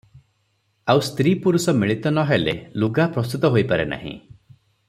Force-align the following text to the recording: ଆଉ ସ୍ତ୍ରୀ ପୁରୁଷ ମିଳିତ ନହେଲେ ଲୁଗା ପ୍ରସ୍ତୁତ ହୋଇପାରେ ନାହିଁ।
ଆଉ 0.93 1.03
ସ୍ତ୍ରୀ 1.07 1.33
ପୁରୁଷ 1.43 1.75
ମିଳିତ 1.83 2.13
ନହେଲେ 2.15 2.57
ଲୁଗା 2.85 3.07
ପ୍ରସ୍ତୁତ 3.19 3.55
ହୋଇପାରେ 3.59 3.87
ନାହିଁ। 3.95 4.19